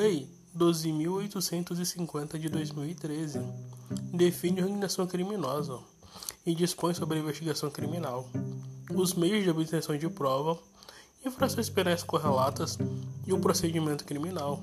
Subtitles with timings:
[0.00, 0.26] Lei
[0.56, 3.38] 12.850 de 2013
[4.14, 5.78] define organização criminosa
[6.46, 8.26] e dispõe sobre a investigação criminal,
[8.94, 10.58] os meios de obtenção de prova,
[11.22, 12.78] infrações penais correlatas
[13.26, 14.62] e o procedimento criminal.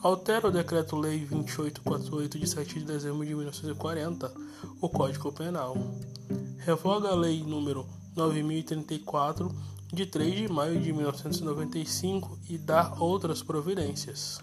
[0.00, 4.32] Altera o Decreto-Lei 2848 de 7 de dezembro de 1940,
[4.80, 5.76] o Código Penal.
[6.58, 9.52] Revoga a Lei número 9034
[9.92, 14.40] de 3 de maio de 1995 e dá outras providências.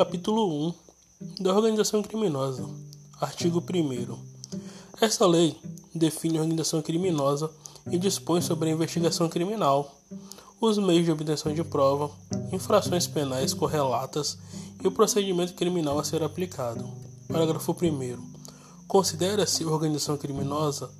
[0.00, 0.70] Capítulo
[1.20, 2.66] 1 da Organização Criminosa
[3.20, 4.16] Artigo 1.
[4.98, 5.54] Esta lei
[5.94, 7.50] define a organização criminosa
[7.90, 9.94] e dispõe sobre a investigação criminal,
[10.58, 12.10] os meios de obtenção de prova,
[12.50, 14.38] infrações penais correlatas
[14.82, 16.90] e o procedimento criminal a ser aplicado.
[17.28, 18.86] Parágrafo 1.
[18.88, 20.90] Considera-se organização criminosa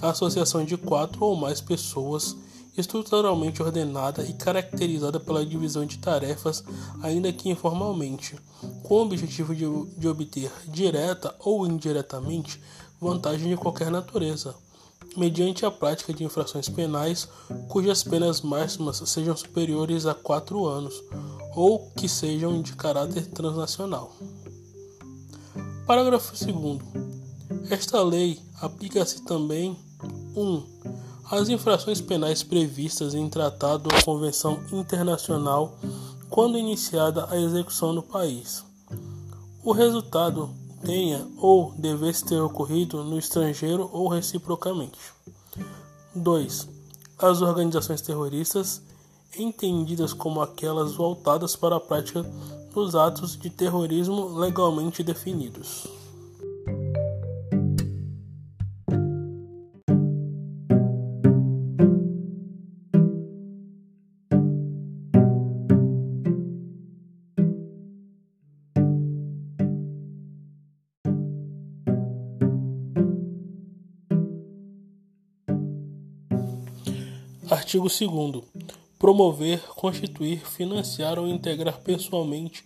[0.00, 2.36] a associação de quatro ou mais pessoas
[2.76, 6.64] estruturalmente ordenada e caracterizada pela divisão de tarefas,
[7.02, 8.36] ainda que informalmente,
[8.82, 9.64] com o objetivo de,
[9.98, 12.60] de obter, direta ou indiretamente,
[13.00, 14.54] vantagem de qualquer natureza,
[15.16, 17.28] mediante a prática de infrações penais
[17.68, 20.94] cujas penas máximas sejam superiores a quatro anos
[21.54, 24.12] ou que sejam de caráter transnacional.
[25.86, 26.80] Parágrafo 2.
[27.70, 29.76] Esta lei aplica-se também
[30.34, 30.40] 1.
[30.40, 30.66] Um,
[31.30, 35.76] as infrações penais previstas em tratado ou convenção internacional
[36.28, 38.64] quando iniciada a execução no país.
[39.62, 40.50] O resultado
[40.84, 44.98] tenha ou devesse ter ocorrido no estrangeiro ou reciprocamente.
[46.14, 46.68] 2.
[47.18, 48.82] As organizações terroristas,
[49.36, 52.22] entendidas como aquelas voltadas para a prática
[52.74, 55.86] dos atos de terrorismo legalmente definidos.
[77.50, 78.42] Artigo 2.
[78.98, 82.64] Promover, constituir, financiar ou integrar pessoalmente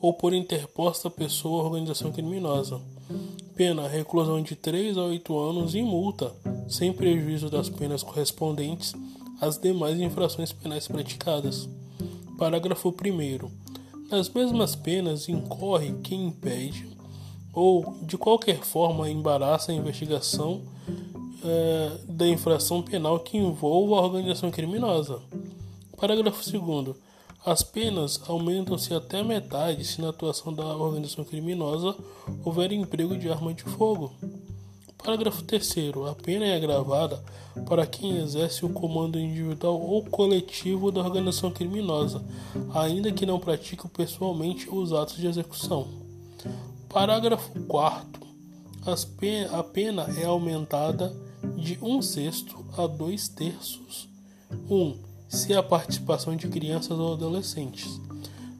[0.00, 2.80] ou por interposta pessoa ou organização criminosa.
[3.54, 6.34] Pena: reclusão de 3 a 8 anos e multa,
[6.66, 8.94] sem prejuízo das penas correspondentes
[9.40, 11.68] às demais infrações penais praticadas.
[12.38, 14.10] Parágrafo 1.
[14.10, 16.88] Nas mesmas penas incorre quem impede
[17.52, 20.62] ou, de qualquer forma, embaraça a investigação
[21.44, 25.20] é, da infração penal que envolva a organização criminosa.
[25.96, 26.96] Parágrafo 2.
[27.44, 31.94] As penas aumentam-se até metade se na atuação da organização criminosa
[32.42, 34.12] houver emprego de arma de fogo.
[34.96, 35.74] Parágrafo 3.
[36.10, 37.22] A pena é agravada
[37.66, 42.24] para quem exerce o comando individual ou coletivo da organização criminosa,
[42.72, 45.86] ainda que não pratique pessoalmente os atos de execução.
[46.88, 48.24] Parágrafo 4.
[49.52, 51.14] A pena é aumentada
[51.56, 54.08] de um sexto a dois terços.
[54.68, 54.74] 1.
[54.74, 58.00] Um, se há participação de crianças ou adolescentes.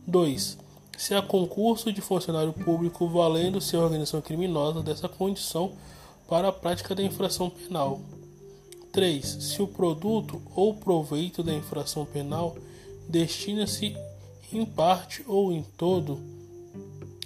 [0.07, 0.59] 2.
[0.97, 5.73] Se há concurso de funcionário público valendo-se a organização criminosa dessa condição
[6.29, 8.01] para a prática da infração penal.
[8.93, 9.27] 3.
[9.27, 12.57] Se o produto ou proveito da infração penal
[13.09, 13.97] destina-se
[14.53, 16.21] em parte ou em todo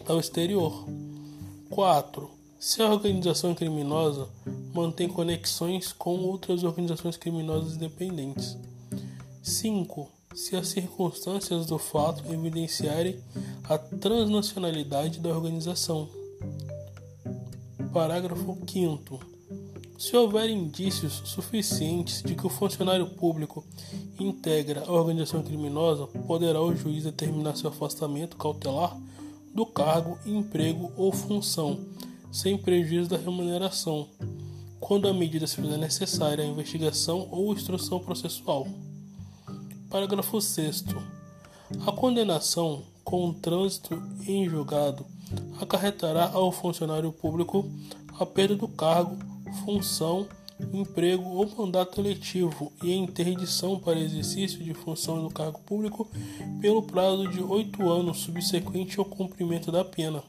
[0.06, 0.86] ao exterior.
[1.68, 2.37] 4.
[2.58, 4.28] Se a organização criminosa
[4.74, 8.58] mantém conexões com outras organizações criminosas independentes.
[9.40, 10.10] 5.
[10.34, 13.22] Se as circunstâncias do fato evidenciarem
[13.62, 16.08] a transnacionalidade da organização.
[17.92, 19.20] Parágrafo 5.
[19.96, 23.64] Se houver indícios suficientes de que o funcionário público
[24.18, 29.00] integra a organização criminosa, poderá o juiz determinar seu afastamento cautelar
[29.54, 31.86] do cargo, emprego ou função
[32.30, 34.08] sem prejuízo da remuneração,
[34.80, 38.66] quando a medida se fizer necessária à investigação ou instrução processual.
[39.90, 40.84] Parágrafo 6.
[41.86, 45.06] A condenação com o trânsito em julgado
[45.60, 47.70] acarretará ao funcionário público
[48.18, 49.16] a perda do cargo,
[49.64, 50.26] função,
[50.72, 56.08] emprego ou mandato eletivo e a interdição para exercício de função do cargo público
[56.60, 60.22] pelo prazo de oito anos subsequente ao cumprimento da pena.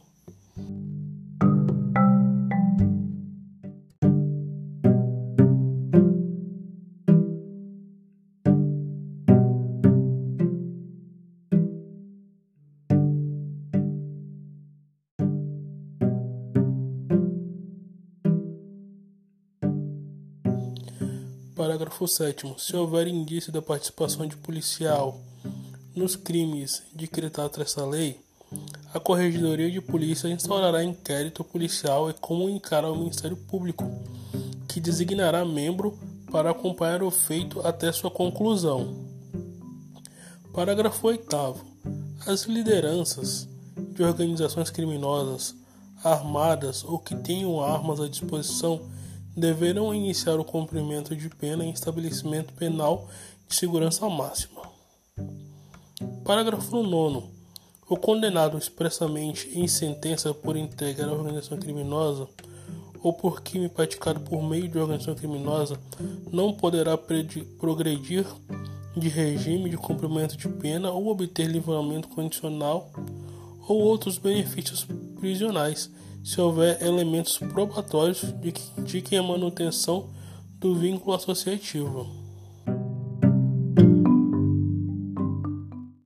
[21.59, 22.55] Parágrafo 7.
[22.57, 25.19] Se houver indício da participação de policial
[25.93, 28.17] nos crimes decretados esta lei,
[28.93, 33.83] a Corregedoria de Polícia instaurará inquérito policial e comunicará ao Ministério Público,
[34.69, 35.99] que designará membro
[36.31, 38.95] para acompanhar o feito até sua conclusão.
[40.53, 41.27] Parágrafo 8.
[42.25, 45.53] As lideranças de organizações criminosas
[46.05, 48.79] armadas ou que tenham armas à disposição
[49.39, 53.07] deverão iniciar o cumprimento de pena em estabelecimento penal
[53.47, 54.61] de segurança máxima.
[56.23, 57.27] Parágrafo 9.
[57.89, 62.27] O condenado expressamente em sentença por integrar a organização criminosa
[63.01, 65.79] ou por crime praticado por meio de organização criminosa
[66.31, 68.25] não poderá progredir
[68.95, 72.91] de regime de cumprimento de pena ou obter livramento condicional
[73.67, 74.85] ou outros benefícios
[75.19, 75.89] prisionais
[76.23, 80.09] se houver elementos probatórios de que indiquem a manutenção
[80.59, 82.18] do vínculo associativo.